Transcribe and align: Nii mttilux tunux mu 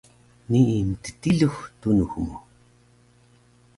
Nii 0.49 0.77
mttilux 0.89 1.55
tunux 1.81 2.13
mu 2.23 2.35